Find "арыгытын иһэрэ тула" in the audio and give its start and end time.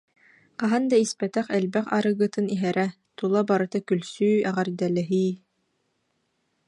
1.97-3.41